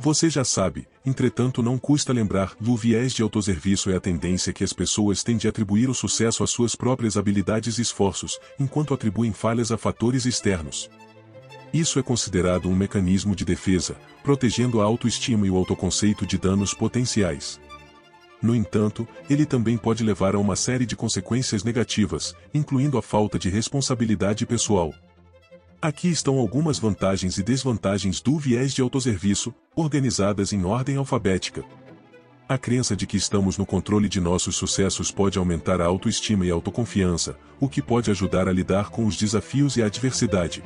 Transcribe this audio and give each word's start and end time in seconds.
Você 0.00 0.30
já 0.30 0.44
sabe, 0.44 0.86
entretanto 1.04 1.60
não 1.60 1.76
custa 1.76 2.12
lembrar, 2.12 2.54
o 2.64 2.76
viés 2.76 3.12
de 3.12 3.20
autosserviço 3.20 3.90
é 3.90 3.96
a 3.96 4.00
tendência 4.00 4.52
que 4.52 4.62
as 4.62 4.72
pessoas 4.72 5.24
têm 5.24 5.36
de 5.36 5.48
atribuir 5.48 5.90
o 5.90 5.94
sucesso 5.94 6.44
às 6.44 6.50
suas 6.50 6.76
próprias 6.76 7.16
habilidades 7.16 7.78
e 7.78 7.82
esforços, 7.82 8.38
enquanto 8.60 8.94
atribuem 8.94 9.32
falhas 9.32 9.72
a 9.72 9.76
fatores 9.76 10.24
externos. 10.24 10.88
Isso 11.74 11.98
é 11.98 12.02
considerado 12.02 12.68
um 12.68 12.76
mecanismo 12.76 13.34
de 13.34 13.44
defesa, 13.44 13.96
protegendo 14.22 14.80
a 14.80 14.84
autoestima 14.84 15.48
e 15.48 15.50
o 15.50 15.56
autoconceito 15.56 16.24
de 16.24 16.38
danos 16.38 16.72
potenciais. 16.72 17.60
No 18.40 18.54
entanto, 18.54 19.06
ele 19.28 19.44
também 19.44 19.76
pode 19.76 20.04
levar 20.04 20.36
a 20.36 20.38
uma 20.38 20.54
série 20.54 20.86
de 20.86 20.94
consequências 20.94 21.64
negativas, 21.64 22.36
incluindo 22.54 22.96
a 22.96 23.02
falta 23.02 23.36
de 23.36 23.50
responsabilidade 23.50 24.46
pessoal, 24.46 24.94
Aqui 25.80 26.08
estão 26.08 26.38
algumas 26.38 26.76
vantagens 26.76 27.38
e 27.38 27.42
desvantagens 27.42 28.20
do 28.20 28.36
viés 28.36 28.74
de 28.74 28.82
autosserviço, 28.82 29.54
organizadas 29.76 30.52
em 30.52 30.64
ordem 30.64 30.96
alfabética. 30.96 31.64
A 32.48 32.58
crença 32.58 32.96
de 32.96 33.06
que 33.06 33.16
estamos 33.16 33.56
no 33.56 33.64
controle 33.64 34.08
de 34.08 34.20
nossos 34.20 34.56
sucessos 34.56 35.12
pode 35.12 35.38
aumentar 35.38 35.80
a 35.80 35.86
autoestima 35.86 36.44
e 36.44 36.50
autoconfiança, 36.50 37.38
o 37.60 37.68
que 37.68 37.80
pode 37.80 38.10
ajudar 38.10 38.48
a 38.48 38.52
lidar 38.52 38.90
com 38.90 39.06
os 39.06 39.16
desafios 39.16 39.76
e 39.76 39.82
a 39.82 39.86
adversidade. 39.86 40.64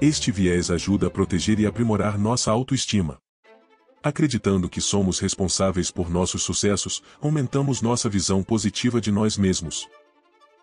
Este 0.00 0.32
viés 0.32 0.70
ajuda 0.70 1.08
a 1.08 1.10
proteger 1.10 1.60
e 1.60 1.66
aprimorar 1.66 2.18
nossa 2.18 2.50
autoestima. 2.50 3.18
Acreditando 4.02 4.66
que 4.66 4.80
somos 4.80 5.18
responsáveis 5.18 5.90
por 5.90 6.08
nossos 6.08 6.42
sucessos, 6.42 7.02
aumentamos 7.20 7.82
nossa 7.82 8.08
visão 8.08 8.42
positiva 8.42 8.98
de 8.98 9.12
nós 9.12 9.36
mesmos. 9.36 9.86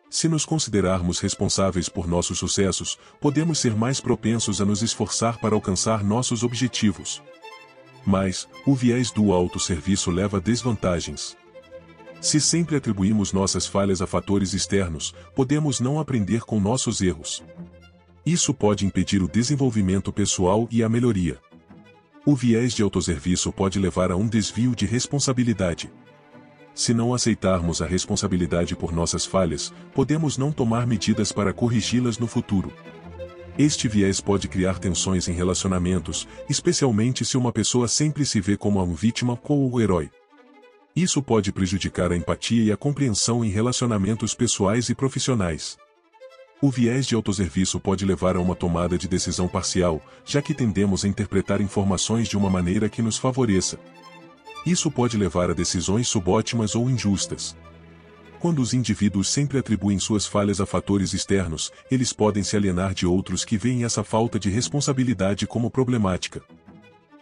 Se 0.10 0.28
nos 0.28 0.44
considerarmos 0.44 1.20
responsáveis 1.20 1.88
por 1.88 2.08
nossos 2.08 2.40
sucessos, 2.40 2.98
podemos 3.22 3.60
ser 3.60 3.76
mais 3.76 4.02
propensos 4.02 4.60
a 4.60 4.66
nos 4.66 4.82
esforçar 4.82 5.40
para 5.40 5.54
alcançar 5.54 6.04
nossos 6.04 6.42
objetivos. 6.42 7.22
Mas, 8.04 8.48
o 8.66 8.74
viés 8.74 9.12
do 9.12 9.32
autosserviço 9.32 10.10
leva 10.10 10.38
a 10.38 10.40
desvantagens. 10.40 11.38
Se 12.20 12.42
sempre 12.42 12.76
atribuímos 12.76 13.32
nossas 13.32 13.68
falhas 13.68 14.02
a 14.02 14.08
fatores 14.08 14.54
externos, 14.54 15.14
podemos 15.36 15.80
não 15.80 16.00
aprender 16.00 16.42
com 16.42 16.60
nossos 16.60 17.02
erros. 17.02 17.44
Isso 18.26 18.52
pode 18.54 18.86
impedir 18.86 19.22
o 19.22 19.28
desenvolvimento 19.28 20.12
pessoal 20.12 20.68
e 20.72 20.84
a 20.84 20.90
melhoria. 20.90 21.40
O 22.26 22.36
viés 22.36 22.74
de 22.74 22.82
autosserviço 22.82 23.52
pode 23.52 23.80
levar 23.80 24.12
a 24.12 24.16
um 24.16 24.28
desvio 24.28 24.76
de 24.76 24.86
responsabilidade. 24.86 25.90
Se 26.74 26.94
não 26.94 27.14
aceitarmos 27.14 27.82
a 27.82 27.86
responsabilidade 27.86 28.76
por 28.76 28.94
nossas 28.94 29.26
falhas, 29.26 29.74
podemos 29.94 30.38
não 30.38 30.52
tomar 30.52 30.88
medidas 30.88 31.32
para 31.32 31.54
corrigi-las 31.54 32.18
no 32.18 32.28
futuro. 32.28 32.72
Este 33.58 33.90
viés 33.90 34.22
pode 34.22 34.48
criar 34.48 34.80
tensões 34.80 35.28
em 35.28 35.34
relacionamentos, 35.34 36.26
especialmente 36.50 37.26
se 37.26 37.36
uma 37.36 37.52
pessoa 37.52 37.88
sempre 37.90 38.26
se 38.26 38.40
vê 38.40 38.56
como 38.56 38.80
a 38.80 38.86
vítima 38.86 39.38
ou 39.44 39.74
o 39.74 39.82
herói. 39.82 40.10
Isso 40.96 41.22
pode 41.22 41.52
prejudicar 41.52 42.12
a 42.12 42.16
empatia 42.16 42.64
e 42.64 42.72
a 42.72 42.78
compreensão 42.78 43.44
em 43.44 43.50
relacionamentos 43.50 44.34
pessoais 44.34 44.90
e 44.90 44.96
profissionais. 44.96 45.78
O 46.62 46.70
viés 46.70 47.06
de 47.06 47.16
autosserviço 47.16 47.80
pode 47.80 48.06
levar 48.06 48.36
a 48.36 48.42
uma 48.42 48.56
tomada 48.56 48.98
de 48.98 49.08
decisão 49.08 49.48
parcial, 49.48 50.02
já 50.26 50.42
que 50.42 50.54
tendemos 50.54 51.06
a 51.06 51.08
interpretar 51.08 51.62
informações 51.62 52.28
de 52.28 52.38
uma 52.38 52.50
maneira 52.50 52.90
que 52.90 53.02
nos 53.02 53.18
favoreça, 53.18 53.80
isso 54.66 54.92
pode 54.92 55.18
levar 55.18 55.50
a 55.50 55.54
decisões 55.54 56.08
subótimas 56.08 56.76
ou 56.76 56.90
injustas. 56.90 57.56
Quando 58.40 58.62
os 58.62 58.74
indivíduos 58.74 59.28
sempre 59.28 59.58
atribuem 59.58 60.00
suas 60.00 60.26
falhas 60.26 60.62
a 60.62 60.66
fatores 60.66 61.14
externos, 61.14 61.72
eles 61.92 62.14
podem 62.14 62.42
se 62.42 62.56
alienar 62.56 62.94
de 62.94 63.06
outros 63.06 63.44
que 63.44 63.58
veem 63.58 63.84
essa 63.84 64.04
falta 64.04 64.40
de 64.40 64.50
responsabilidade 64.50 65.46
como 65.46 65.70
problemática. 65.70 66.42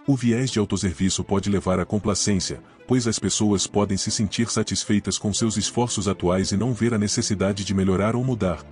O 0.05 0.15
viés 0.15 0.51
de 0.51 0.59
autosserviço 0.59 1.23
pode 1.23 1.49
levar 1.49 1.79
à 1.79 1.85
complacência, 1.85 2.61
pois 2.87 3.07
as 3.07 3.19
pessoas 3.19 3.67
podem 3.67 3.97
se 3.97 4.09
sentir 4.09 4.49
satisfeitas 4.49 5.17
com 5.17 5.33
seus 5.33 5.57
esforços 5.57 6.07
atuais 6.07 6.51
e 6.51 6.57
não 6.57 6.73
ver 6.73 6.93
a 6.93 6.97
necessidade 6.97 7.65
de 7.65 7.73
melhorar 7.73 8.15
ou 8.15 8.23
mudar. 8.23 8.63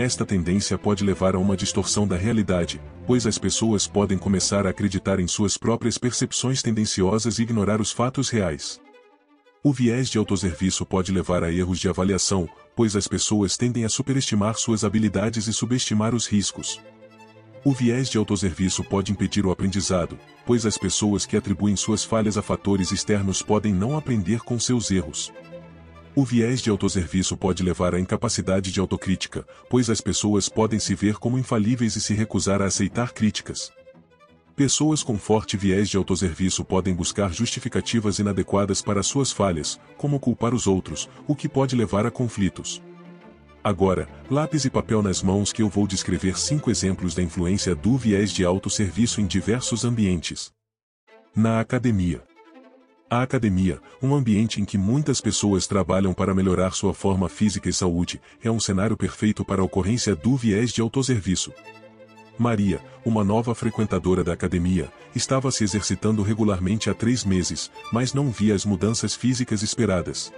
Esta 0.00 0.24
tendência 0.24 0.78
pode 0.78 1.04
levar 1.04 1.34
a 1.34 1.38
uma 1.38 1.54
distorção 1.54 2.08
da 2.08 2.16
realidade, 2.16 2.80
pois 3.06 3.26
as 3.26 3.36
pessoas 3.36 3.86
podem 3.86 4.16
começar 4.16 4.66
a 4.66 4.70
acreditar 4.70 5.20
em 5.20 5.26
suas 5.26 5.58
próprias 5.58 5.98
percepções 5.98 6.62
tendenciosas 6.62 7.38
e 7.38 7.42
ignorar 7.42 7.82
os 7.82 7.92
fatos 7.92 8.30
reais. 8.30 8.80
O 9.62 9.74
viés 9.74 10.08
de 10.08 10.16
autosserviço 10.16 10.86
pode 10.86 11.12
levar 11.12 11.44
a 11.44 11.52
erros 11.52 11.78
de 11.78 11.86
avaliação, 11.86 12.48
pois 12.74 12.96
as 12.96 13.06
pessoas 13.06 13.58
tendem 13.58 13.84
a 13.84 13.90
superestimar 13.90 14.54
suas 14.54 14.84
habilidades 14.84 15.46
e 15.48 15.52
subestimar 15.52 16.14
os 16.14 16.26
riscos. 16.26 16.80
O 17.62 17.74
viés 17.74 18.08
de 18.08 18.16
autosserviço 18.16 18.82
pode 18.82 19.12
impedir 19.12 19.44
o 19.44 19.50
aprendizado, 19.50 20.18
pois 20.46 20.64
as 20.64 20.78
pessoas 20.78 21.26
que 21.26 21.36
atribuem 21.36 21.76
suas 21.76 22.02
falhas 22.02 22.38
a 22.38 22.42
fatores 22.42 22.90
externos 22.90 23.42
podem 23.42 23.74
não 23.74 23.98
aprender 23.98 24.40
com 24.40 24.58
seus 24.58 24.90
erros. 24.90 25.30
O 26.14 26.24
viés 26.24 26.60
de 26.60 26.68
autosserviço 26.68 27.36
pode 27.36 27.62
levar 27.62 27.94
à 27.94 28.00
incapacidade 28.00 28.72
de 28.72 28.80
autocrítica, 28.80 29.46
pois 29.68 29.88
as 29.88 30.00
pessoas 30.00 30.48
podem 30.48 30.80
se 30.80 30.94
ver 30.94 31.18
como 31.18 31.38
infalíveis 31.38 31.94
e 31.94 32.00
se 32.00 32.14
recusar 32.14 32.60
a 32.60 32.66
aceitar 32.66 33.12
críticas. 33.12 33.70
Pessoas 34.56 35.04
com 35.04 35.16
forte 35.16 35.56
viés 35.56 35.88
de 35.88 35.96
autosserviço 35.96 36.64
podem 36.64 36.92
buscar 36.92 37.32
justificativas 37.32 38.18
inadequadas 38.18 38.82
para 38.82 39.04
suas 39.04 39.30
falhas, 39.30 39.78
como 39.96 40.18
culpar 40.18 40.52
os 40.52 40.66
outros, 40.66 41.08
o 41.28 41.34
que 41.36 41.48
pode 41.48 41.76
levar 41.76 42.04
a 42.04 42.10
conflitos. 42.10 42.82
Agora, 43.62 44.08
lápis 44.28 44.64
e 44.64 44.70
papel 44.70 45.02
nas 45.02 45.22
mãos 45.22 45.52
que 45.52 45.62
eu 45.62 45.68
vou 45.68 45.86
descrever 45.86 46.36
cinco 46.38 46.70
exemplos 46.70 47.14
da 47.14 47.22
influência 47.22 47.74
do 47.74 47.96
viés 47.96 48.32
de 48.32 48.44
autosserviço 48.44 49.20
em 49.20 49.26
diversos 49.26 49.84
ambientes. 49.84 50.50
Na 51.34 51.60
academia. 51.60 52.29
A 53.12 53.22
academia, 53.22 53.80
um 54.00 54.14
ambiente 54.14 54.60
em 54.60 54.64
que 54.64 54.78
muitas 54.78 55.20
pessoas 55.20 55.66
trabalham 55.66 56.14
para 56.14 56.32
melhorar 56.32 56.70
sua 56.70 56.94
forma 56.94 57.28
física 57.28 57.68
e 57.68 57.72
saúde, 57.72 58.20
é 58.40 58.48
um 58.48 58.60
cenário 58.60 58.96
perfeito 58.96 59.44
para 59.44 59.60
a 59.60 59.64
ocorrência 59.64 60.14
do 60.14 60.36
viés 60.36 60.70
de 60.70 60.80
autosserviço. 60.80 61.52
Maria, 62.38 62.80
uma 63.04 63.24
nova 63.24 63.52
frequentadora 63.52 64.22
da 64.22 64.32
academia, 64.32 64.92
estava 65.12 65.50
se 65.50 65.64
exercitando 65.64 66.22
regularmente 66.22 66.88
há 66.88 66.94
três 66.94 67.24
meses, 67.24 67.68
mas 67.92 68.14
não 68.14 68.30
via 68.30 68.54
as 68.54 68.64
mudanças 68.64 69.12
físicas 69.12 69.64
esperadas. 69.64 70.32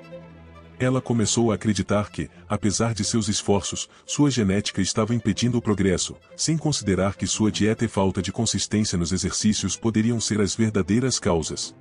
Ela 0.81 1.03
começou 1.03 1.53
a 1.53 1.57
acreditar 1.57 2.11
que, 2.11 2.31
apesar 2.49 2.95
de 2.95 3.05
seus 3.05 3.29
esforços, 3.29 3.87
sua 4.07 4.31
genética 4.31 4.81
estava 4.81 5.15
impedindo 5.15 5.59
o 5.59 5.63
progresso, 5.63 6.17
sem 6.35 6.57
considerar 6.57 7.17
que 7.17 7.27
sua 7.27 7.53
dieta 7.53 7.85
e 7.85 7.89
falta 7.89 8.23
de 8.23 8.33
consistência 8.33 8.97
nos 8.97 9.13
exercícios 9.13 9.77
poderiam 9.77 10.19
ser 10.19 10.41
as 10.41 10.57
verdadeiras 10.57 11.19
causas. 11.19 11.75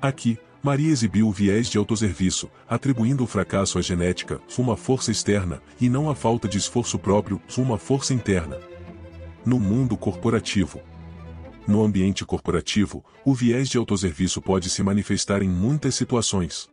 Aqui, 0.00 0.38
Maria 0.62 0.90
exibiu 0.90 1.28
o 1.28 1.32
viés 1.32 1.68
de 1.68 1.78
autosserviço, 1.78 2.50
atribuindo 2.68 3.22
o 3.22 3.26
fracasso 3.26 3.78
à 3.78 3.82
genética, 3.82 4.40
uma 4.58 4.76
força 4.76 5.10
externa, 5.10 5.62
e 5.80 5.88
não 5.88 6.10
à 6.10 6.14
falta 6.14 6.48
de 6.48 6.58
esforço 6.58 6.98
próprio, 6.98 7.40
uma 7.56 7.78
força 7.78 8.12
interna. 8.12 8.58
No 9.44 9.60
mundo 9.60 9.96
corporativo. 9.96 10.80
No 11.66 11.84
ambiente 11.84 12.24
corporativo, 12.24 13.04
o 13.24 13.34
viés 13.34 13.68
de 13.68 13.78
autosserviço 13.78 14.40
pode 14.42 14.68
se 14.70 14.82
manifestar 14.82 15.42
em 15.42 15.48
muitas 15.48 15.94
situações. 15.94 16.68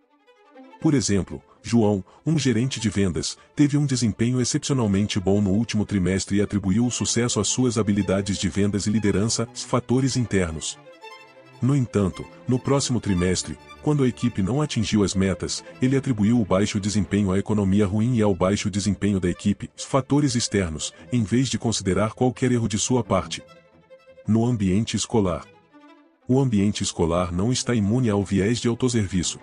Por 0.82 0.94
exemplo, 0.94 1.42
João, 1.62 2.04
um 2.26 2.38
gerente 2.38 2.80
de 2.80 2.90
vendas, 2.90 3.38
teve 3.56 3.78
um 3.78 3.86
desempenho 3.86 4.42
excepcionalmente 4.42 5.20
bom 5.20 5.40
no 5.40 5.52
último 5.52 5.86
trimestre 5.86 6.38
e 6.38 6.42
atribuiu 6.42 6.86
o 6.86 6.92
sucesso 6.92 7.40
às 7.40 7.48
suas 7.48 7.78
habilidades 7.78 8.38
de 8.38 8.50
vendas 8.50 8.86
e 8.86 8.90
liderança, 8.90 9.48
fatores 9.54 10.18
internos. 10.18 10.78
No 11.64 11.74
entanto, 11.78 12.26
no 12.46 12.60
próximo 12.60 13.00
trimestre, 13.00 13.58
quando 13.82 14.04
a 14.04 14.08
equipe 14.08 14.42
não 14.42 14.62
atingiu 14.62 15.02
as 15.02 15.16
metas, 15.16 15.64
ele 15.82 15.96
atribuiu 15.96 16.42
o 16.42 16.44
baixo 16.44 16.78
desempenho 16.78 17.32
à 17.32 17.40
economia 17.40 17.86
ruim 17.86 18.18
e 18.18 18.22
ao 18.22 18.36
baixo 18.36 18.70
desempenho 18.70 19.18
da 19.18 19.30
equipe, 19.30 19.70
fatores 19.78 20.36
externos, 20.36 20.94
em 21.10 21.24
vez 21.24 21.48
de 21.48 21.58
considerar 21.58 22.12
qualquer 22.16 22.52
erro 22.52 22.68
de 22.68 22.78
sua 22.78 23.02
parte. 23.02 23.42
No 24.28 24.46
ambiente 24.46 24.98
escolar. 24.98 25.46
O 26.28 26.38
ambiente 26.38 26.84
escolar 26.84 27.32
não 27.32 27.50
está 27.50 27.74
imune 27.74 28.10
ao 28.10 28.26
viés 28.26 28.60
de 28.60 28.68
autosserviço. 28.68 29.40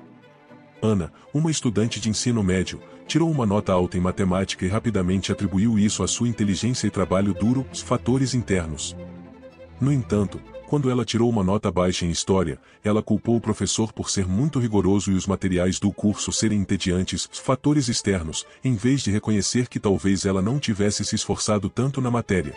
Ana, 0.83 1.11
uma 1.33 1.51
estudante 1.51 1.99
de 1.99 2.11
ensino 2.11 2.43
médio, 2.43 2.83
tirou 3.07 3.31
uma 3.31 3.47
nota 3.47 3.73
alta 3.73 3.97
em 3.97 4.01
matemática 4.01 4.67
e 4.67 4.69
rapidamente 4.69 5.33
atribuiu 5.33 5.79
isso 5.79 6.03
à 6.03 6.07
sua 6.07 6.29
inteligência 6.29 6.87
e 6.87 6.91
trabalho 6.91 7.33
duro, 7.33 7.65
fatores 7.73 8.35
internos. 8.35 8.95
No 9.81 9.91
entanto, 9.91 10.39
quando 10.71 10.89
ela 10.89 11.05
tirou 11.05 11.29
uma 11.29 11.43
nota 11.43 11.69
baixa 11.69 12.07
em 12.07 12.11
História, 12.11 12.57
ela 12.85 13.03
culpou 13.03 13.35
o 13.35 13.41
professor 13.41 13.93
por 13.93 14.09
ser 14.09 14.25
muito 14.25 14.61
rigoroso 14.61 15.11
e 15.11 15.17
os 15.17 15.27
materiais 15.27 15.81
do 15.81 15.91
curso 15.91 16.31
serem 16.31 16.61
entediantes, 16.61 17.29
fatores 17.33 17.89
externos, 17.89 18.47
em 18.63 18.77
vez 18.77 19.03
de 19.03 19.11
reconhecer 19.11 19.67
que 19.67 19.81
talvez 19.81 20.25
ela 20.25 20.41
não 20.41 20.61
tivesse 20.61 21.05
se 21.05 21.17
esforçado 21.17 21.69
tanto 21.69 22.01
na 22.01 22.09
matéria. 22.09 22.55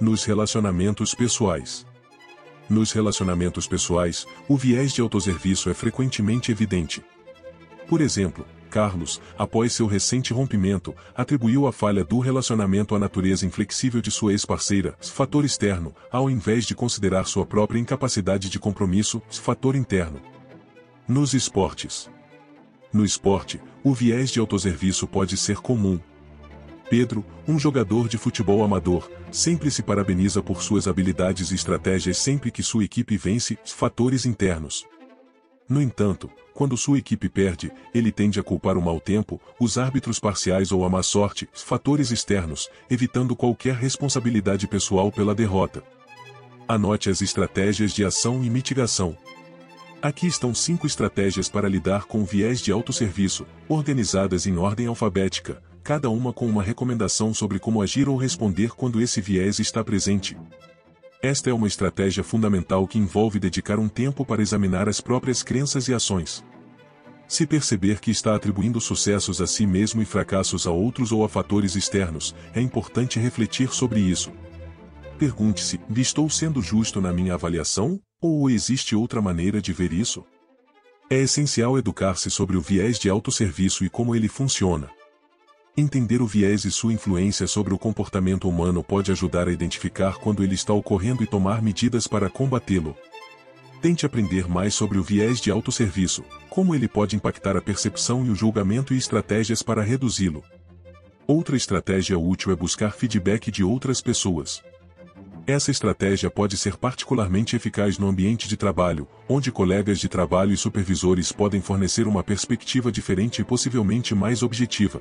Nos 0.00 0.24
relacionamentos 0.24 1.14
pessoais. 1.14 1.84
Nos 2.66 2.92
relacionamentos 2.92 3.66
pessoais, 3.66 4.26
o 4.48 4.56
viés 4.56 4.94
de 4.94 5.02
autosserviço 5.02 5.68
é 5.68 5.74
frequentemente 5.74 6.50
evidente. 6.50 7.04
Por 7.86 8.00
exemplo, 8.00 8.46
Carlos, 8.68 9.20
após 9.36 9.72
seu 9.72 9.86
recente 9.86 10.32
rompimento, 10.32 10.94
atribuiu 11.16 11.66
a 11.66 11.72
falha 11.72 12.04
do 12.04 12.18
relacionamento 12.20 12.94
à 12.94 12.98
natureza 12.98 13.44
inflexível 13.44 14.00
de 14.00 14.10
sua 14.10 14.32
ex-parceira, 14.32 14.94
fator 15.00 15.44
externo, 15.44 15.94
ao 16.12 16.30
invés 16.30 16.64
de 16.64 16.74
considerar 16.74 17.26
sua 17.26 17.44
própria 17.44 17.78
incapacidade 17.78 18.48
de 18.48 18.58
compromisso, 18.58 19.20
fator 19.30 19.74
interno. 19.74 20.20
Nos 21.08 21.34
esportes. 21.34 22.10
No 22.92 23.04
esporte, 23.04 23.60
o 23.82 23.92
viés 23.92 24.30
de 24.30 24.40
autosserviço 24.40 25.06
pode 25.06 25.36
ser 25.36 25.58
comum. 25.58 25.98
Pedro, 26.88 27.24
um 27.46 27.58
jogador 27.58 28.08
de 28.08 28.16
futebol 28.16 28.64
amador, 28.64 29.10
sempre 29.30 29.70
se 29.70 29.82
parabeniza 29.82 30.42
por 30.42 30.62
suas 30.62 30.88
habilidades 30.88 31.50
e 31.50 31.54
estratégias 31.54 32.16
sempre 32.16 32.50
que 32.50 32.62
sua 32.62 32.84
equipe 32.84 33.16
vence, 33.16 33.58
fatores 33.64 34.24
internos. 34.24 34.86
No 35.68 35.82
entanto, 35.82 36.30
quando 36.54 36.76
sua 36.78 36.98
equipe 36.98 37.28
perde, 37.28 37.70
ele 37.94 38.10
tende 38.10 38.40
a 38.40 38.42
culpar 38.42 38.78
o 38.78 38.82
mau 38.82 38.98
tempo, 38.98 39.40
os 39.60 39.76
árbitros 39.76 40.18
parciais 40.18 40.72
ou 40.72 40.84
a 40.84 40.88
má 40.88 41.02
sorte, 41.02 41.48
fatores 41.52 42.10
externos, 42.10 42.70
evitando 42.90 43.36
qualquer 43.36 43.74
responsabilidade 43.74 44.66
pessoal 44.66 45.12
pela 45.12 45.34
derrota. 45.34 45.82
Anote 46.66 47.10
as 47.10 47.20
estratégias 47.20 47.92
de 47.92 48.04
ação 48.04 48.42
e 48.42 48.48
mitigação. 48.48 49.16
Aqui 50.00 50.26
estão 50.26 50.54
cinco 50.54 50.86
estratégias 50.86 51.48
para 51.48 51.68
lidar 51.68 52.04
com 52.04 52.24
viés 52.24 52.60
de 52.60 52.72
autosserviço, 52.72 53.46
organizadas 53.68 54.46
em 54.46 54.56
ordem 54.56 54.86
alfabética, 54.86 55.62
cada 55.82 56.08
uma 56.08 56.32
com 56.32 56.46
uma 56.46 56.62
recomendação 56.62 57.34
sobre 57.34 57.58
como 57.58 57.82
agir 57.82 58.08
ou 58.08 58.16
responder 58.16 58.70
quando 58.70 59.00
esse 59.00 59.20
viés 59.20 59.58
está 59.58 59.84
presente. 59.84 60.36
Esta 61.20 61.50
é 61.50 61.52
uma 61.52 61.66
estratégia 61.66 62.22
fundamental 62.22 62.86
que 62.86 62.96
envolve 62.96 63.40
dedicar 63.40 63.80
um 63.80 63.88
tempo 63.88 64.24
para 64.24 64.40
examinar 64.40 64.88
as 64.88 65.00
próprias 65.00 65.42
crenças 65.42 65.88
e 65.88 65.94
ações. 65.94 66.44
Se 67.26 67.44
perceber 67.44 67.98
que 67.98 68.12
está 68.12 68.36
atribuindo 68.36 68.80
sucessos 68.80 69.40
a 69.40 69.46
si 69.46 69.66
mesmo 69.66 70.00
e 70.00 70.04
fracassos 70.04 70.64
a 70.64 70.70
outros 70.70 71.10
ou 71.10 71.24
a 71.24 71.28
fatores 71.28 71.74
externos, 71.74 72.36
é 72.54 72.60
importante 72.60 73.18
refletir 73.18 73.74
sobre 73.74 73.98
isso. 73.98 74.30
Pergunte-se: 75.18 75.80
estou 75.96 76.30
sendo 76.30 76.62
justo 76.62 77.00
na 77.00 77.12
minha 77.12 77.34
avaliação? 77.34 78.00
Ou 78.20 78.48
existe 78.48 78.94
outra 78.94 79.20
maneira 79.20 79.60
de 79.60 79.72
ver 79.72 79.92
isso? 79.92 80.24
É 81.10 81.16
essencial 81.16 81.76
educar-se 81.76 82.30
sobre 82.30 82.56
o 82.56 82.60
viés 82.60 82.96
de 82.96 83.10
autosserviço 83.10 83.84
e 83.84 83.90
como 83.90 84.14
ele 84.14 84.28
funciona. 84.28 84.88
Entender 85.80 86.20
o 86.20 86.26
viés 86.26 86.64
e 86.64 86.72
sua 86.72 86.92
influência 86.92 87.46
sobre 87.46 87.72
o 87.72 87.78
comportamento 87.78 88.48
humano 88.48 88.82
pode 88.82 89.12
ajudar 89.12 89.46
a 89.46 89.52
identificar 89.52 90.16
quando 90.16 90.42
ele 90.42 90.56
está 90.56 90.72
ocorrendo 90.72 91.22
e 91.22 91.26
tomar 91.26 91.62
medidas 91.62 92.08
para 92.08 92.28
combatê-lo. 92.28 92.96
Tente 93.80 94.04
aprender 94.04 94.48
mais 94.48 94.74
sobre 94.74 94.98
o 94.98 95.04
viés 95.04 95.40
de 95.40 95.52
autosserviço, 95.52 96.24
como 96.50 96.74
ele 96.74 96.88
pode 96.88 97.14
impactar 97.14 97.56
a 97.56 97.62
percepção 97.62 98.26
e 98.26 98.30
o 98.30 98.34
julgamento 98.34 98.92
e 98.92 98.96
estratégias 98.96 99.62
para 99.62 99.80
reduzi-lo. 99.80 100.42
Outra 101.28 101.56
estratégia 101.56 102.18
útil 102.18 102.50
é 102.50 102.56
buscar 102.56 102.90
feedback 102.90 103.48
de 103.48 103.62
outras 103.62 104.00
pessoas. 104.00 104.60
Essa 105.46 105.70
estratégia 105.70 106.28
pode 106.28 106.56
ser 106.56 106.76
particularmente 106.76 107.54
eficaz 107.54 107.98
no 107.98 108.08
ambiente 108.08 108.48
de 108.48 108.56
trabalho, 108.56 109.06
onde 109.28 109.52
colegas 109.52 110.00
de 110.00 110.08
trabalho 110.08 110.52
e 110.52 110.56
supervisores 110.56 111.30
podem 111.30 111.60
fornecer 111.60 112.08
uma 112.08 112.24
perspectiva 112.24 112.90
diferente 112.90 113.42
e 113.42 113.44
possivelmente 113.44 114.12
mais 114.12 114.42
objetiva. 114.42 115.00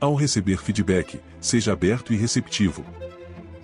Ao 0.00 0.14
receber 0.14 0.56
feedback, 0.62 1.20
seja 1.38 1.74
aberto 1.74 2.14
e 2.14 2.16
receptivo. 2.16 2.82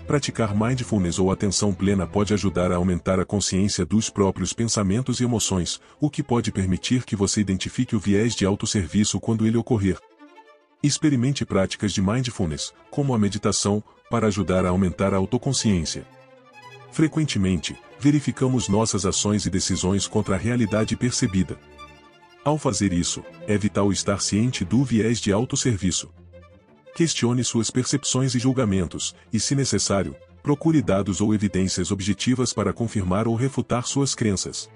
Praticar 0.06 0.55
mindfulness 0.55 1.19
ou 1.19 1.33
atenção 1.33 1.73
plena 1.73 2.06
pode 2.06 2.35
ajudar 2.35 2.71
a 2.71 2.77
aumentar 2.77 3.19
a 3.19 3.25
consciência 3.25 3.87
dos 3.87 4.11
próprios 4.11 4.53
pensamentos 4.53 5.19
e 5.19 5.25
emoções, 5.25 5.81
o 5.99 6.11
que 6.11 6.23
pode 6.23 6.53
permitir 6.53 7.06
que 7.06 7.17
você 7.17 7.41
identifique 7.41 7.97
o 7.97 7.99
viés 7.99 8.35
de 8.35 8.44
autosserviço 8.44 9.19
quando 9.19 9.47
ele 9.47 9.56
ocorrer. 9.56 9.99
Experimente 10.83 11.43
práticas 11.47 11.91
de 11.94 12.03
mindfulness, 12.03 12.71
como 12.91 13.15
a 13.15 13.19
meditação, 13.19 13.82
para 14.11 14.27
ajudar 14.27 14.67
a 14.67 14.69
aumentar 14.69 15.15
a 15.15 15.17
autoconsciência. 15.17 16.06
Frequentemente, 16.93 17.75
verificamos 17.99 18.69
nossas 18.69 19.06
ações 19.06 19.47
e 19.47 19.50
decisões 19.50 20.06
contra 20.06 20.35
a 20.35 20.39
realidade 20.39 20.97
percebida. 20.97 21.59
Ao 22.44 22.59
fazer 22.59 22.93
isso, 22.93 23.25
é 23.49 23.56
vital 23.56 23.91
estar 23.91 24.21
ciente 24.21 24.67
do 24.67 24.85
viés 24.85 25.19
de 25.19 25.32
autosserviço. 25.32 26.11
Questione 26.96 27.44
suas 27.44 27.70
percepções 27.70 28.34
e 28.34 28.38
julgamentos, 28.38 29.14
e 29.31 29.38
se 29.38 29.54
necessário, 29.54 30.16
procure 30.43 30.81
dados 30.81 31.20
ou 31.20 31.34
evidências 31.34 31.90
objetivas 31.90 32.54
para 32.54 32.72
confirmar 32.72 33.28
ou 33.28 33.34
refutar 33.34 33.87
suas 33.87 34.14
crenças. 34.14 34.70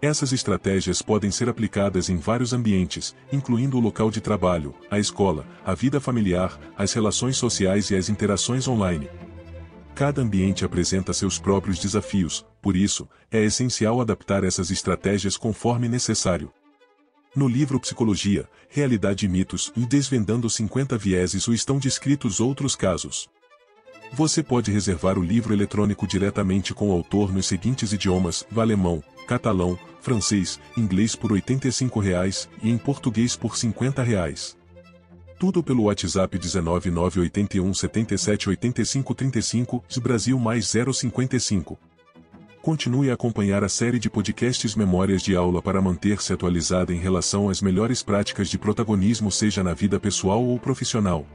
Essas 0.00 0.32
estratégias 0.32 1.02
podem 1.02 1.30
ser 1.30 1.50
aplicadas 1.50 2.08
em 2.08 2.16
vários 2.16 2.54
ambientes, 2.54 3.14
incluindo 3.30 3.76
o 3.76 3.80
local 3.80 4.10
de 4.10 4.22
trabalho, 4.22 4.74
a 4.90 4.98
escola, 4.98 5.46
a 5.62 5.74
vida 5.74 6.00
familiar, 6.00 6.58
as 6.78 6.94
relações 6.94 7.36
sociais 7.36 7.90
e 7.90 7.94
as 7.94 8.08
interações 8.08 8.66
online. 8.66 9.06
Cada 9.94 10.22
ambiente 10.22 10.64
apresenta 10.64 11.12
seus 11.12 11.38
próprios 11.38 11.78
desafios, 11.78 12.42
por 12.62 12.74
isso, 12.74 13.06
é 13.30 13.44
essencial 13.44 14.00
adaptar 14.00 14.44
essas 14.44 14.70
estratégias 14.70 15.36
conforme 15.36 15.90
necessário. 15.90 16.50
No 17.34 17.48
livro 17.48 17.80
Psicologia, 17.80 18.48
Realidade 18.68 19.26
e 19.26 19.28
Mitos 19.28 19.72
e 19.76 19.84
Desvendando 19.84 20.48
50 20.48 20.96
Vieses 20.96 21.48
estão 21.52 21.78
descritos 21.78 22.38
outros 22.38 22.76
casos. 22.76 23.28
Você 24.12 24.40
pode 24.40 24.70
reservar 24.70 25.18
o 25.18 25.22
livro 25.22 25.52
eletrônico 25.52 26.06
diretamente 26.06 26.72
com 26.72 26.90
o 26.90 26.92
autor 26.92 27.32
nos 27.32 27.46
seguintes 27.46 27.92
idiomas, 27.92 28.46
alemão, 28.56 29.02
catalão, 29.26 29.76
francês, 30.00 30.60
inglês 30.76 31.16
por 31.16 31.32
R$ 31.32 31.40
85,00 31.40 32.48
e 32.62 32.70
em 32.70 32.78
português 32.78 33.34
por 33.34 33.50
R$ 33.50 33.58
50,00. 33.58 34.54
Tudo 35.36 35.60
pelo 35.60 35.84
WhatsApp 35.84 36.38
19981 36.38 37.74
77 37.74 38.48
85 38.50 39.12
35, 39.12 39.84
Brasil 40.00 40.38
mais 40.38 40.68
055. 40.68 41.76
Continue 42.64 43.10
a 43.10 43.12
acompanhar 43.12 43.62
a 43.62 43.68
série 43.68 43.98
de 43.98 44.08
podcasts 44.08 44.74
Memórias 44.74 45.20
de 45.20 45.36
Aula 45.36 45.60
para 45.60 45.82
manter-se 45.82 46.32
atualizada 46.32 46.94
em 46.94 46.98
relação 46.98 47.50
às 47.50 47.60
melhores 47.60 48.02
práticas 48.02 48.48
de 48.48 48.56
protagonismo, 48.56 49.30
seja 49.30 49.62
na 49.62 49.74
vida 49.74 50.00
pessoal 50.00 50.42
ou 50.42 50.58
profissional. 50.58 51.26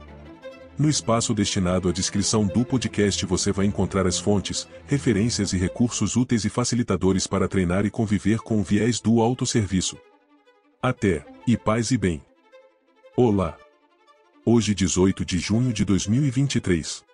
No 0.76 0.90
espaço 0.90 1.32
destinado 1.32 1.88
à 1.88 1.92
descrição 1.92 2.44
do 2.44 2.64
podcast 2.64 3.24
você 3.26 3.52
vai 3.52 3.64
encontrar 3.64 4.08
as 4.08 4.18
fontes, 4.18 4.66
referências 4.88 5.52
e 5.52 5.56
recursos 5.56 6.16
úteis 6.16 6.44
e 6.44 6.48
facilitadores 6.48 7.28
para 7.28 7.46
treinar 7.46 7.86
e 7.86 7.90
conviver 7.90 8.40
com 8.40 8.58
o 8.58 8.64
viés 8.64 8.98
do 8.98 9.20
autosserviço. 9.20 9.96
Até, 10.82 11.24
e 11.46 11.56
paz 11.56 11.92
e 11.92 11.96
bem. 11.96 12.20
Olá! 13.16 13.56
Hoje 14.44 14.74
18 14.74 15.24
de 15.24 15.38
junho 15.38 15.72
de 15.72 15.84
2023. 15.84 17.08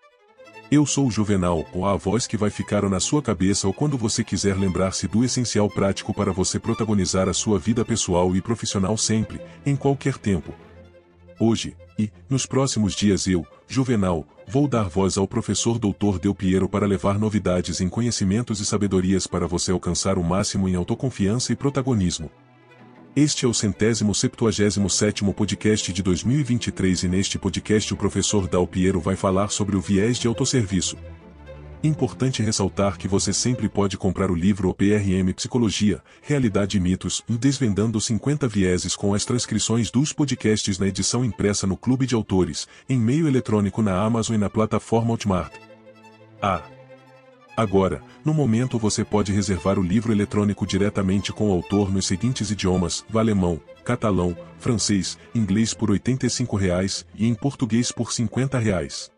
Eu 0.69 0.85
sou 0.85 1.07
o 1.07 1.11
Juvenal, 1.13 1.65
ou 1.73 1.87
a 1.87 1.95
voz 1.95 2.27
que 2.27 2.37
vai 2.37 2.51
ficar 2.51 2.83
na 2.91 2.99
sua 2.99 3.23
cabeça 3.23 3.69
ou 3.69 3.73
quando 3.73 3.97
você 3.97 4.25
quiser 4.25 4.59
lembrar-se 4.59 5.07
do 5.07 5.25
essencial 5.25 5.71
prático 5.71 6.13
para 6.13 6.33
você 6.33 6.59
protagonizar 6.59 7.29
a 7.29 7.33
sua 7.33 7.57
vida 7.57 7.85
pessoal 7.85 8.35
e 8.35 8.41
profissional 8.41 8.97
sempre, 8.97 9.41
em 9.65 9.77
qualquer 9.77 10.19
tempo. 10.19 10.53
Hoje, 11.39 11.77
e, 11.97 12.11
nos 12.29 12.47
próximos 12.47 12.97
dias 12.97 13.29
eu, 13.29 13.47
Juvenal, 13.69 14.27
vou 14.49 14.67
dar 14.67 14.89
voz 14.89 15.17
ao 15.17 15.29
professor 15.29 15.79
Dr. 15.79 16.19
Del 16.21 16.35
Piero 16.35 16.69
para 16.69 16.85
levar 16.85 17.17
novidades 17.17 17.81
em 17.81 17.89
conhecimentos 17.89 18.59
e 18.59 18.67
sabedorias 18.67 19.25
para 19.25 19.47
você 19.47 19.71
alcançar 19.71 20.19
o 20.19 20.25
máximo 20.25 20.69
em 20.69 20.75
autoconfiança 20.75 21.53
e 21.53 21.57
protagonismo. 21.57 22.29
Este 23.17 23.47
é 23.47 23.49
o 23.49 23.55
centésimo 23.55 24.15
septuagésimo 24.15 24.91
sétimo 24.91 25.33
podcast 25.33 25.91
de 25.91 26.03
2023 26.03 27.05
e 27.05 27.09
neste 27.09 27.39
podcast 27.39 27.95
o 27.95 27.97
professor 27.97 28.47
Dal 28.47 28.67
Piero 28.67 29.01
vai 29.01 29.17
falar 29.17 29.49
sobre 29.49 29.75
o 29.75 29.81
viés 29.81 30.19
de 30.19 30.29
autosserviço. 30.29 30.99
Importante 31.83 32.43
ressaltar 32.43 32.99
que 32.99 33.09
você 33.09 33.33
sempre 33.33 33.71
pode 33.71 33.97
comprar 33.97 34.31
o 34.31 34.35
livro 34.35 34.69
OPRM 34.69 35.33
Psicologia, 35.35 36.03
Realidade 36.21 36.77
e 36.77 36.81
Mitos, 36.81 37.23
Desvendando 37.27 37.99
50 37.99 38.47
Vieses 38.49 38.95
com 38.95 39.15
as 39.15 39.25
transcrições 39.25 39.91
dos 39.91 40.13
podcasts 40.13 40.79
na 40.79 40.87
edição 40.87 41.25
impressa 41.25 41.67
no 41.67 41.75
Clube 41.75 42.07
de 42.07 42.15
Autores, 42.15 42.69
em 42.87 42.99
meio 42.99 43.27
eletrônico 43.27 43.81
na 43.81 43.99
Amazon 43.99 44.37
e 44.37 44.39
na 44.39 44.51
plataforma 44.51 45.15
Hotmart. 45.15 45.55
Ah! 46.43 46.76
Agora, 47.57 48.03
no 48.23 48.35
momento 48.35 48.79
você 48.79 49.03
pode 49.03 49.33
reservar 49.33 49.79
o 49.79 49.83
livro 49.83 50.13
eletrônico 50.13 50.67
diretamente 50.67 51.33
com 51.33 51.49
o 51.49 51.53
autor 51.53 51.91
nos 51.91 52.07
seguintes 52.07 52.51
idiomas, 52.51 53.03
alemão, 53.15 53.59
catalão, 53.83 54.37
francês, 54.59 55.19
inglês 55.35 55.73
por 55.73 55.91
R$ 55.91 55.99
85,00 55.99 57.07
e 57.15 57.27
em 57.27 57.35
português 57.35 57.91
por 57.91 58.09
R$ 58.09 58.13
50,00. 58.13 59.11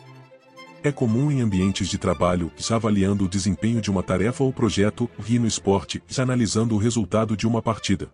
É 0.83 0.93
comum 0.93 1.31
em 1.31 1.41
ambientes 1.41 1.89
de 1.89 1.97
trabalho, 1.97 2.53
já 2.55 2.77
avaliando 2.77 3.25
o 3.25 3.29
desempenho 3.29 3.81
de 3.81 3.91
uma 3.91 4.03
tarefa 4.03 4.45
ou 4.45 4.53
projeto, 4.53 5.09
ri 5.19 5.39
no 5.39 5.47
esporte, 5.47 6.03
já 6.07 6.23
analisando 6.23 6.75
o 6.75 6.79
resultado 6.79 7.35
de 7.35 7.47
uma 7.47 7.63
partida. 7.63 8.11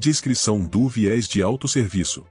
Descrição 0.00 0.60
do 0.60 0.86
viés 0.86 1.26
de 1.26 1.42
autosserviço. 1.42 2.24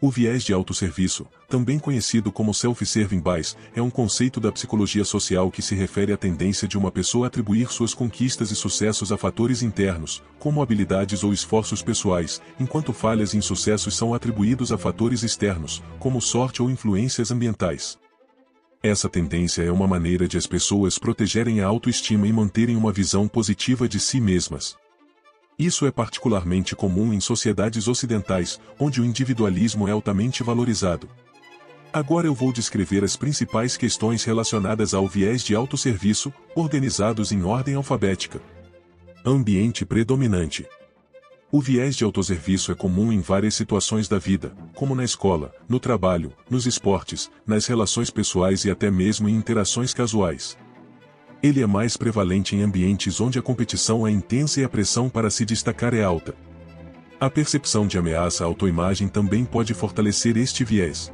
O 0.00 0.10
viés 0.10 0.42
de 0.42 0.52
autosserviço, 0.52 1.24
também 1.48 1.78
conhecido 1.78 2.32
como 2.32 2.52
self-serving 2.52 3.20
bias, 3.20 3.56
é 3.76 3.80
um 3.80 3.88
conceito 3.88 4.40
da 4.40 4.50
psicologia 4.50 5.04
social 5.04 5.52
que 5.52 5.62
se 5.62 5.76
refere 5.76 6.12
à 6.12 6.16
tendência 6.16 6.66
de 6.66 6.76
uma 6.76 6.90
pessoa 6.90 7.28
atribuir 7.28 7.70
suas 7.70 7.94
conquistas 7.94 8.50
e 8.50 8.56
sucessos 8.56 9.12
a 9.12 9.16
fatores 9.16 9.62
internos, 9.62 10.20
como 10.36 10.60
habilidades 10.60 11.22
ou 11.22 11.32
esforços 11.32 11.80
pessoais, 11.80 12.42
enquanto 12.58 12.92
falhas 12.92 13.34
e 13.34 13.36
insucessos 13.36 13.94
são 13.96 14.12
atribuídos 14.12 14.72
a 14.72 14.76
fatores 14.76 15.22
externos, 15.22 15.80
como 16.00 16.20
sorte 16.20 16.60
ou 16.60 16.68
influências 16.68 17.30
ambientais. 17.30 18.00
Essa 18.82 19.08
tendência 19.08 19.62
é 19.62 19.70
uma 19.70 19.86
maneira 19.86 20.26
de 20.26 20.36
as 20.36 20.46
pessoas 20.48 20.98
protegerem 20.98 21.60
a 21.60 21.68
autoestima 21.68 22.26
e 22.26 22.32
manterem 22.32 22.74
uma 22.74 22.92
visão 22.92 23.28
positiva 23.28 23.88
de 23.88 24.00
si 24.00 24.20
mesmas. 24.20 24.76
Isso 25.60 25.84
é 25.84 25.90
particularmente 25.90 26.74
comum 26.74 27.12
em 27.12 27.20
sociedades 27.20 27.86
ocidentais, 27.86 28.58
onde 28.78 28.98
o 28.98 29.04
individualismo 29.04 29.86
é 29.86 29.90
altamente 29.90 30.42
valorizado. 30.42 31.06
Agora 31.92 32.26
eu 32.26 32.32
vou 32.34 32.50
descrever 32.50 33.04
as 33.04 33.14
principais 33.14 33.76
questões 33.76 34.24
relacionadas 34.24 34.94
ao 34.94 35.06
viés 35.06 35.44
de 35.44 35.54
autosserviço, 35.54 36.32
organizados 36.54 37.30
em 37.30 37.42
ordem 37.42 37.74
alfabética. 37.74 38.40
Ambiente 39.22 39.84
predominante. 39.84 40.66
O 41.52 41.60
viés 41.60 41.94
de 41.94 42.04
autosserviço 42.04 42.72
é 42.72 42.74
comum 42.74 43.12
em 43.12 43.20
várias 43.20 43.54
situações 43.54 44.08
da 44.08 44.18
vida, 44.18 44.56
como 44.74 44.94
na 44.94 45.04
escola, 45.04 45.52
no 45.68 45.78
trabalho, 45.78 46.32
nos 46.48 46.64
esportes, 46.64 47.30
nas 47.46 47.66
relações 47.66 48.08
pessoais 48.10 48.64
e 48.64 48.70
até 48.70 48.90
mesmo 48.90 49.28
em 49.28 49.34
interações 49.34 49.92
casuais. 49.92 50.56
Ele 51.42 51.62
é 51.62 51.66
mais 51.66 51.96
prevalente 51.96 52.54
em 52.54 52.62
ambientes 52.62 53.18
onde 53.18 53.38
a 53.38 53.42
competição 53.42 54.06
é 54.06 54.10
intensa 54.10 54.60
e 54.60 54.64
a 54.64 54.68
pressão 54.68 55.08
para 55.08 55.30
se 55.30 55.46
destacar 55.46 55.94
é 55.94 56.02
alta. 56.02 56.34
A 57.18 57.30
percepção 57.30 57.86
de 57.86 57.96
ameaça 57.96 58.44
à 58.44 58.46
autoimagem 58.46 59.08
também 59.08 59.44
pode 59.46 59.72
fortalecer 59.72 60.36
este 60.36 60.64
viés. 60.64 61.10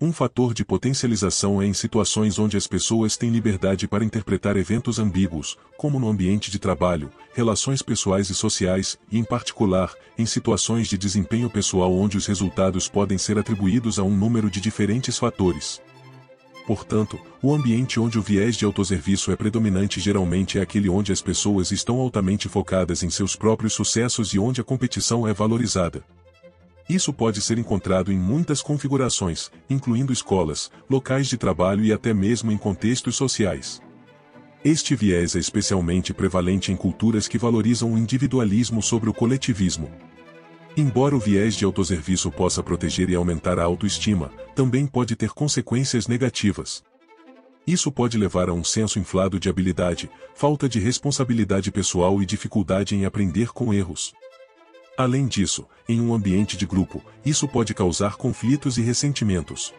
Um 0.00 0.12
fator 0.12 0.52
de 0.52 0.64
potencialização 0.64 1.62
é 1.62 1.66
em 1.66 1.72
situações 1.72 2.40
onde 2.40 2.56
as 2.56 2.66
pessoas 2.66 3.16
têm 3.16 3.30
liberdade 3.30 3.86
para 3.86 4.04
interpretar 4.04 4.56
eventos 4.56 4.98
ambíguos, 4.98 5.56
como 5.78 5.98
no 5.98 6.08
ambiente 6.08 6.50
de 6.50 6.58
trabalho, 6.58 7.08
relações 7.32 7.82
pessoais 7.82 8.28
e 8.28 8.34
sociais, 8.34 8.98
e 9.10 9.18
em 9.18 9.24
particular, 9.24 9.94
em 10.18 10.26
situações 10.26 10.88
de 10.88 10.98
desempenho 10.98 11.48
pessoal 11.48 11.94
onde 11.94 12.16
os 12.16 12.26
resultados 12.26 12.88
podem 12.88 13.16
ser 13.16 13.38
atribuídos 13.38 13.98
a 13.98 14.02
um 14.02 14.14
número 14.14 14.50
de 14.50 14.60
diferentes 14.60 15.16
fatores. 15.16 15.80
Portanto, 16.66 17.18
o 17.40 17.54
ambiente 17.54 18.00
onde 18.00 18.18
o 18.18 18.22
viés 18.22 18.56
de 18.56 18.64
autosserviço 18.64 19.30
é 19.30 19.36
predominante 19.36 20.00
geralmente 20.00 20.58
é 20.58 20.62
aquele 20.62 20.88
onde 20.88 21.12
as 21.12 21.22
pessoas 21.22 21.70
estão 21.70 22.00
altamente 22.00 22.48
focadas 22.48 23.04
em 23.04 23.10
seus 23.10 23.36
próprios 23.36 23.72
sucessos 23.72 24.34
e 24.34 24.38
onde 24.38 24.60
a 24.60 24.64
competição 24.64 25.28
é 25.28 25.32
valorizada. 25.32 26.02
Isso 26.88 27.12
pode 27.12 27.40
ser 27.40 27.56
encontrado 27.58 28.12
em 28.12 28.18
muitas 28.18 28.62
configurações, 28.62 29.50
incluindo 29.70 30.12
escolas, 30.12 30.70
locais 30.90 31.28
de 31.28 31.36
trabalho 31.36 31.84
e 31.84 31.92
até 31.92 32.12
mesmo 32.12 32.50
em 32.50 32.56
contextos 32.56 33.14
sociais. 33.14 33.80
Este 34.64 34.96
viés 34.96 35.36
é 35.36 35.38
especialmente 35.38 36.12
prevalente 36.12 36.72
em 36.72 36.76
culturas 36.76 37.28
que 37.28 37.38
valorizam 37.38 37.92
o 37.92 37.98
individualismo 37.98 38.82
sobre 38.82 39.08
o 39.08 39.14
coletivismo. 39.14 39.88
Embora 40.76 41.16
o 41.16 41.18
viés 41.18 41.54
de 41.54 41.64
autosserviço 41.64 42.30
possa 42.30 42.62
proteger 42.62 43.08
e 43.08 43.14
aumentar 43.14 43.58
a 43.58 43.64
autoestima, 43.64 44.30
também 44.54 44.86
pode 44.86 45.16
ter 45.16 45.30
consequências 45.30 46.06
negativas. 46.06 46.84
Isso 47.66 47.90
pode 47.90 48.18
levar 48.18 48.50
a 48.50 48.52
um 48.52 48.62
senso 48.62 48.98
inflado 48.98 49.40
de 49.40 49.48
habilidade, 49.48 50.10
falta 50.34 50.68
de 50.68 50.78
responsabilidade 50.78 51.72
pessoal 51.72 52.20
e 52.20 52.26
dificuldade 52.26 52.94
em 52.94 53.06
aprender 53.06 53.54
com 53.54 53.72
erros. 53.72 54.12
Além 54.98 55.26
disso, 55.26 55.66
em 55.88 55.98
um 55.98 56.12
ambiente 56.12 56.58
de 56.58 56.66
grupo, 56.66 57.02
isso 57.24 57.48
pode 57.48 57.72
causar 57.72 58.16
conflitos 58.16 58.76
e 58.76 58.82
ressentimentos. 58.82 59.72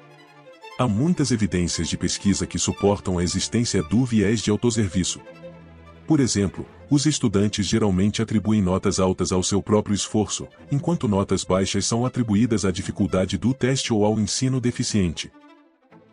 Há 0.80 0.88
muitas 0.88 1.32
evidências 1.32 1.88
de 1.88 1.98
pesquisa 1.98 2.48
que 2.48 2.58
suportam 2.58 3.20
a 3.20 3.24
existência 3.24 3.84
do 3.84 4.04
viés 4.04 4.42
de 4.42 4.50
autosserviço. 4.50 5.22
Por 6.08 6.22
exemplo, 6.22 6.66
os 6.90 7.06
estudantes 7.06 7.66
geralmente 7.66 8.22
atribuem 8.22 8.62
notas 8.62 8.98
altas 8.98 9.34
ao 9.34 9.44
seu 9.44 9.62
próprio 9.62 9.94
esforço, 9.94 10.48
enquanto 10.72 11.06
notas 11.06 11.44
baixas 11.44 11.86
são 11.86 12.06
atribuídas 12.06 12.64
à 12.64 12.72
dificuldade 12.72 13.38
do 13.38 13.54
teste 13.54 13.94
ou 13.94 14.06
ao 14.06 14.18
ensino 14.18 14.62
deficiente. 14.62 15.30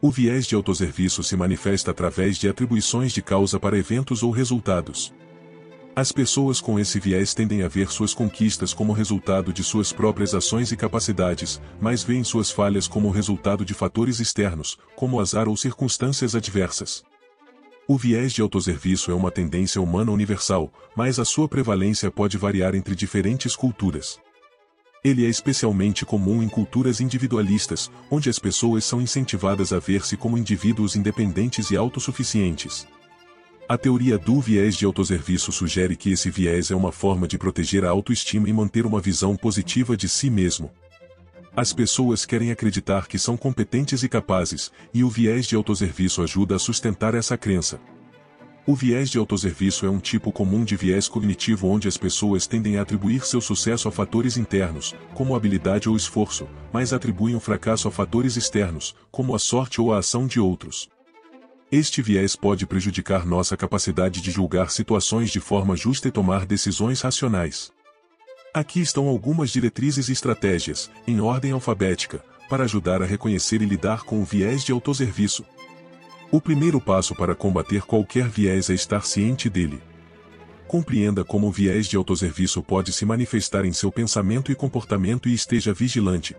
O 0.02 0.10
viés 0.10 0.46
de 0.46 0.56
autosserviço 0.56 1.22
se 1.22 1.36
manifesta 1.36 1.92
através 1.92 2.36
de 2.36 2.48
atribuições 2.48 3.12
de 3.12 3.22
causa 3.22 3.60
para 3.60 3.78
eventos 3.78 4.24
ou 4.24 4.32
resultados. 4.32 5.14
As 5.94 6.10
pessoas 6.10 6.60
com 6.60 6.76
esse 6.76 6.98
viés 6.98 7.32
tendem 7.32 7.62
a 7.62 7.68
ver 7.68 7.88
suas 7.88 8.12
conquistas 8.12 8.74
como 8.74 8.92
resultado 8.92 9.52
de 9.52 9.62
suas 9.62 9.92
próprias 9.92 10.34
ações 10.34 10.72
e 10.72 10.76
capacidades, 10.76 11.62
mas 11.80 12.02
veem 12.02 12.24
suas 12.24 12.50
falhas 12.50 12.88
como 12.88 13.10
resultado 13.10 13.64
de 13.64 13.72
fatores 13.74 14.18
externos, 14.18 14.76
como 14.96 15.20
azar 15.20 15.48
ou 15.48 15.56
circunstâncias 15.56 16.34
adversas. 16.34 17.04
O 17.86 17.98
viés 17.98 18.32
de 18.32 18.40
autosserviço 18.40 19.10
é 19.10 19.14
uma 19.14 19.30
tendência 19.30 19.78
humana 19.80 20.10
universal, 20.10 20.72
mas 20.96 21.18
a 21.18 21.24
sua 21.24 21.46
prevalência 21.46 22.10
pode 22.10 22.38
variar 22.38 22.74
entre 22.74 22.94
diferentes 22.94 23.54
culturas. 23.54 24.18
Ele 25.04 25.26
é 25.26 25.28
especialmente 25.28 26.02
comum 26.06 26.42
em 26.42 26.48
culturas 26.48 26.98
individualistas, 27.02 27.90
onde 28.10 28.30
as 28.30 28.38
pessoas 28.38 28.86
são 28.86 29.02
incentivadas 29.02 29.70
a 29.70 29.78
ver-se 29.78 30.16
como 30.16 30.38
indivíduos 30.38 30.96
independentes 30.96 31.70
e 31.70 31.76
autossuficientes. 31.76 32.86
A 33.68 33.76
teoria 33.76 34.16
do 34.16 34.40
viés 34.40 34.76
de 34.76 34.86
autosserviço 34.86 35.52
sugere 35.52 35.94
que 35.94 36.10
esse 36.10 36.30
viés 36.30 36.70
é 36.70 36.74
uma 36.74 36.90
forma 36.90 37.28
de 37.28 37.36
proteger 37.36 37.84
a 37.84 37.90
autoestima 37.90 38.48
e 38.48 38.52
manter 38.52 38.86
uma 38.86 39.00
visão 39.00 39.36
positiva 39.36 39.94
de 39.94 40.08
si 40.08 40.30
mesmo. 40.30 40.70
As 41.56 41.73
pessoas 41.73 42.26
querem 42.26 42.50
acreditar 42.50 43.06
que 43.06 43.16
são 43.16 43.37
competentes 43.37 44.02
e 44.02 44.08
capazes, 44.08 44.73
e 44.92 45.04
o 45.04 45.08
viés 45.08 45.46
de 45.46 45.54
autosserviço 45.54 46.20
ajuda 46.20 46.56
a 46.56 46.58
sustentar 46.58 47.14
essa 47.14 47.38
crença. 47.38 47.80
O 48.66 48.75
viés 48.75 49.08
de 49.08 49.18
autosserviço 49.18 49.87
é 49.87 49.90
um 49.90 50.00
tipo 50.00 50.32
comum 50.32 50.64
de 50.64 50.75
viés 50.75 51.06
cognitivo 51.06 51.68
onde 51.68 51.87
as 51.87 51.96
pessoas 51.96 52.49
tendem 52.49 52.76
a 52.76 52.82
atribuir 52.82 53.25
seu 53.25 53.40
sucesso 53.40 53.87
a 53.87 53.92
fatores 53.92 54.37
internos, 54.37 54.96
como 55.14 55.37
habilidade 55.37 55.88
ou 55.88 55.94
esforço, 55.94 56.49
mas 56.73 56.92
atribuem 56.92 57.37
o 57.37 57.40
fracasso 57.40 57.87
a 57.87 57.90
fatores 57.90 58.37
externos, 58.37 58.96
como 59.12 59.32
a 59.32 59.38
sorte 59.38 59.80
ou 59.80 59.94
a 59.94 59.99
ação 59.99 60.26
de 60.26 60.40
outros. 60.40 60.88
Este 61.70 62.02
viés 62.02 62.34
pode 62.34 62.66
prejudicar 62.66 63.25
nossa 63.25 63.56
capacidade 63.56 64.20
de 64.20 64.30
julgar 64.32 64.73
situações 64.73 65.30
de 65.30 65.38
forma 65.38 65.76
justa 65.76 66.08
e 66.08 66.11
tomar 66.11 66.46
decisões 66.46 67.00
racionais. 67.00 67.73
Aqui 68.54 68.80
estão 68.80 69.08
algumas 69.08 69.50
diretrizes 69.50 70.08
e 70.08 70.12
estratégias, 70.12 70.88
em 71.08 71.20
ordem 71.20 71.50
alfabética, 71.50 72.25
para 72.49 72.62
ajudar 72.62 73.02
a 73.02 73.04
reconhecer 73.04 73.61
e 73.61 73.66
lidar 73.66 74.04
com 74.04 74.20
o 74.20 74.25
viés 74.25 74.62
de 74.62 74.70
autosserviço. 74.70 75.44
O 76.30 76.40
primeiro 76.40 76.80
passo 76.80 77.16
para 77.16 77.34
combater 77.34 77.82
qualquer 77.82 78.28
viés 78.28 78.70
é 78.70 78.75
estar 78.75 79.04
ciente 79.04 79.50
dele. 79.50 79.82
Compreenda 80.68 81.25
como 81.25 81.49
o 81.49 81.50
viés 81.50 81.88
de 81.88 81.96
autosserviço 81.96 82.62
pode 82.62 82.92
se 82.92 83.04
manifestar 83.04 83.64
em 83.64 83.73
seu 83.73 83.90
pensamento 83.90 84.52
e 84.52 84.54
comportamento 84.54 85.28
e 85.28 85.34
esteja 85.34 85.75
vigilante. 85.75 86.37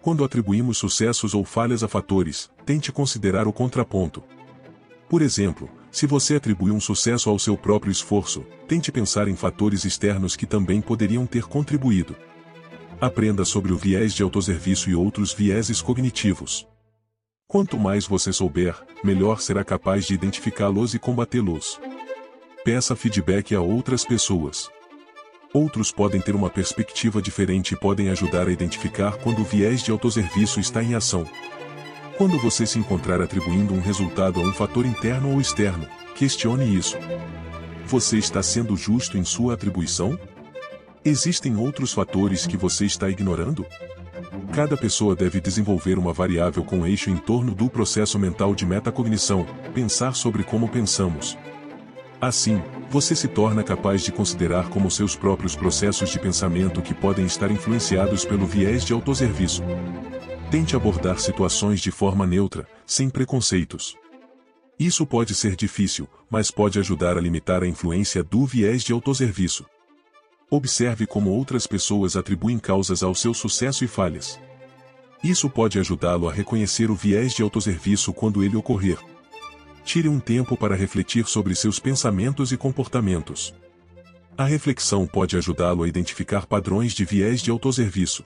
Quando 0.00 0.24
atribuímos 0.24 0.78
sucessos 0.78 1.34
ou 1.34 1.44
falhas 1.44 1.82
a 1.82 1.88
fatores, 1.88 2.50
tente 2.64 2.90
considerar 2.90 3.46
o 3.46 3.52
contraponto. 3.52 4.24
Por 5.06 5.20
exemplo, 5.20 5.68
se 5.96 6.06
você 6.06 6.36
atribui 6.36 6.70
um 6.70 6.78
sucesso 6.78 7.30
ao 7.30 7.38
seu 7.38 7.56
próprio 7.56 7.90
esforço, 7.90 8.44
tente 8.68 8.92
pensar 8.92 9.28
em 9.28 9.34
fatores 9.34 9.86
externos 9.86 10.36
que 10.36 10.44
também 10.44 10.78
poderiam 10.78 11.24
ter 11.24 11.44
contribuído. 11.44 12.14
Aprenda 13.00 13.46
sobre 13.46 13.72
o 13.72 13.78
viés 13.78 14.12
de 14.12 14.22
autosserviço 14.22 14.90
e 14.90 14.94
outros 14.94 15.32
vieses 15.32 15.80
cognitivos. 15.80 16.68
Quanto 17.48 17.78
mais 17.78 18.06
você 18.06 18.30
souber, 18.30 18.76
melhor 19.02 19.40
será 19.40 19.64
capaz 19.64 20.06
de 20.06 20.12
identificá-los 20.12 20.92
e 20.92 20.98
combatê-los. 20.98 21.80
Peça 22.62 22.94
feedback 22.94 23.54
a 23.54 23.62
outras 23.62 24.04
pessoas. 24.04 24.68
Outros 25.50 25.90
podem 25.90 26.20
ter 26.20 26.34
uma 26.34 26.50
perspectiva 26.50 27.22
diferente 27.22 27.72
e 27.72 27.80
podem 27.80 28.10
ajudar 28.10 28.48
a 28.48 28.52
identificar 28.52 29.16
quando 29.16 29.40
o 29.40 29.44
viés 29.46 29.82
de 29.82 29.90
autosserviço 29.90 30.60
está 30.60 30.82
em 30.82 30.94
ação. 30.94 31.26
Quando 32.16 32.38
você 32.38 32.64
se 32.64 32.78
encontrar 32.78 33.20
atribuindo 33.20 33.74
um 33.74 33.80
resultado 33.80 34.40
a 34.40 34.42
um 34.42 34.50
fator 34.50 34.86
interno 34.86 35.32
ou 35.32 35.40
externo, 35.40 35.86
questione 36.14 36.64
isso. 36.74 36.96
Você 37.84 38.16
está 38.16 38.42
sendo 38.42 38.74
justo 38.74 39.18
em 39.18 39.24
sua 39.24 39.52
atribuição? 39.52 40.18
Existem 41.04 41.56
outros 41.56 41.92
fatores 41.92 42.46
que 42.46 42.56
você 42.56 42.86
está 42.86 43.10
ignorando? 43.10 43.66
Cada 44.54 44.78
pessoa 44.78 45.14
deve 45.14 45.42
desenvolver 45.42 45.98
uma 45.98 46.10
variável 46.10 46.64
com 46.64 46.86
eixo 46.86 47.10
em 47.10 47.18
torno 47.18 47.54
do 47.54 47.68
processo 47.68 48.18
mental 48.18 48.54
de 48.54 48.64
metacognição, 48.64 49.46
pensar 49.74 50.14
sobre 50.14 50.42
como 50.42 50.68
pensamos. 50.68 51.36
Assim, 52.18 52.62
você 52.88 53.14
se 53.14 53.28
torna 53.28 53.62
capaz 53.62 54.00
de 54.00 54.10
considerar 54.10 54.70
como 54.70 54.90
seus 54.90 55.14
próprios 55.14 55.54
processos 55.54 56.08
de 56.08 56.18
pensamento 56.18 56.80
que 56.80 56.94
podem 56.94 57.26
estar 57.26 57.50
influenciados 57.50 58.24
pelo 58.24 58.46
viés 58.46 58.84
de 58.84 58.94
autosserviço. 58.94 59.62
Tente 60.50 60.76
abordar 60.76 61.18
situações 61.18 61.80
de 61.80 61.90
forma 61.90 62.24
neutra, 62.24 62.68
sem 62.86 63.10
preconceitos. 63.10 63.96
Isso 64.78 65.04
pode 65.04 65.34
ser 65.34 65.56
difícil, 65.56 66.08
mas 66.30 66.52
pode 66.52 66.78
ajudar 66.78 67.18
a 67.18 67.20
limitar 67.20 67.64
a 67.64 67.66
influência 67.66 68.22
do 68.22 68.46
viés 68.46 68.84
de 68.84 68.92
autosserviço. 68.92 69.66
Observe 70.48 71.04
como 71.04 71.30
outras 71.30 71.66
pessoas 71.66 72.14
atribuem 72.14 72.60
causas 72.60 73.02
ao 73.02 73.12
seu 73.12 73.34
sucesso 73.34 73.84
e 73.84 73.88
falhas. 73.88 74.38
Isso 75.22 75.50
pode 75.50 75.80
ajudá-lo 75.80 76.28
a 76.28 76.32
reconhecer 76.32 76.92
o 76.92 76.94
viés 76.94 77.32
de 77.32 77.42
autosserviço 77.42 78.12
quando 78.12 78.44
ele 78.44 78.54
ocorrer. 78.56 78.98
Tire 79.84 80.08
um 80.08 80.20
tempo 80.20 80.56
para 80.56 80.76
refletir 80.76 81.26
sobre 81.26 81.56
seus 81.56 81.80
pensamentos 81.80 82.52
e 82.52 82.56
comportamentos. 82.56 83.52
A 84.38 84.44
reflexão 84.44 85.06
pode 85.06 85.36
ajudá-lo 85.36 85.82
a 85.82 85.88
identificar 85.88 86.46
padrões 86.46 86.92
de 86.92 87.04
viés 87.04 87.40
de 87.42 87.50
autosserviço. 87.50 88.24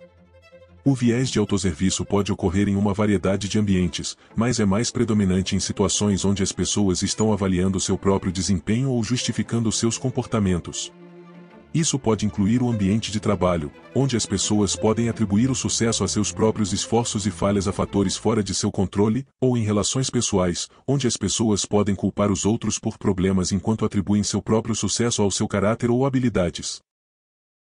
O 0.83 0.95
viés 0.95 1.29
de 1.29 1.39
autosserviço 1.39 2.07
pode 2.07 2.33
ocorrer 2.33 2.67
em 2.67 2.75
uma 2.75 2.95
variedade 2.95 3.49
de 3.49 3.59
ambientes, 3.59 4.17
mas 4.35 4.59
é 4.59 4.65
mais 4.65 4.91
predominante 4.91 5.55
em 5.55 5.61
situações 5.61 6.25
onde 6.25 6.43
as 6.43 6.53
pessoas 6.53 7.03
estão 7.03 7.35
avaliando 7.35 7.79
seu 7.79 7.99
próprio 7.99 8.33
desempenho 8.33 8.91
ou 8.91 9.05
justificando 9.05 9.71
seus 9.71 9.99
comportamentos. 9.99 10.91
Isso 11.73 11.99
pode 11.99 12.25
incluir 12.25 12.63
o 12.63 12.71
ambiente 12.71 13.13
de 13.13 13.21
trabalho, 13.21 13.71
onde 13.95 14.17
as 14.17 14.25
pessoas 14.25 14.75
podem 14.75 15.09
atribuir 15.11 15.51
o 15.51 15.55
sucesso 15.55 16.03
a 16.03 16.09
seus 16.09 16.33
próprios 16.33 16.73
esforços 16.73 17.27
e 17.27 17.31
falhas 17.31 17.69
a 17.69 17.73
fatores 17.73 18.17
fora 18.17 18.43
de 18.43 18.55
seu 18.55 18.73
controle, 18.73 19.27
ou 19.39 19.59
em 19.59 19.63
relações 19.63 20.09
pessoais, 20.09 20.67
onde 20.89 21.07
as 21.07 21.17
pessoas 21.17 21.67
podem 21.67 21.95
culpar 21.95 22.33
os 22.33 22.47
outros 22.47 22.79
por 22.79 22.97
problemas 22.97 23.53
enquanto 23.53 23.85
atribuem 23.85 24.23
seu 24.23 24.41
próprio 24.43 24.75
sucesso 24.75 25.23
ao 25.23 25.31
seu 25.31 25.47
caráter 25.47 25.91
ou 25.91 26.07
habilidades. 26.07 26.81